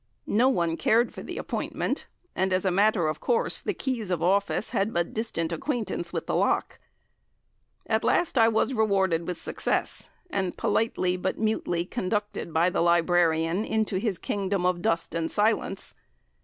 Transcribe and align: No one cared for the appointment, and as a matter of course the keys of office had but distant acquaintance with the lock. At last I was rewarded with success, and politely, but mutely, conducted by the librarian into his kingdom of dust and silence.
No 0.25 0.49
one 0.49 0.77
cared 0.77 1.13
for 1.13 1.21
the 1.21 1.37
appointment, 1.37 2.07
and 2.35 2.51
as 2.51 2.65
a 2.65 2.71
matter 2.71 3.07
of 3.07 3.19
course 3.19 3.61
the 3.61 3.75
keys 3.75 4.09
of 4.09 4.23
office 4.23 4.71
had 4.71 4.91
but 4.95 5.13
distant 5.13 5.51
acquaintance 5.51 6.11
with 6.11 6.25
the 6.25 6.33
lock. 6.33 6.79
At 7.85 8.03
last 8.03 8.35
I 8.35 8.47
was 8.47 8.73
rewarded 8.73 9.27
with 9.27 9.37
success, 9.39 10.09
and 10.31 10.57
politely, 10.57 11.17
but 11.17 11.37
mutely, 11.37 11.85
conducted 11.85 12.51
by 12.51 12.71
the 12.71 12.81
librarian 12.81 13.63
into 13.63 13.99
his 13.99 14.17
kingdom 14.17 14.65
of 14.65 14.81
dust 14.81 15.13
and 15.13 15.29
silence. 15.29 15.93